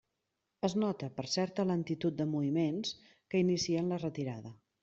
[0.67, 2.97] Es nota, per certa lentitud de moviments,
[3.33, 4.57] que inicien la retirada.